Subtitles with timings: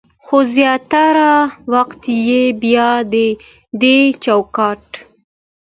[0.25, 1.33] خو زياتره
[1.73, 3.15] وخت يې بيا د
[3.81, 4.83] دې چوکاټ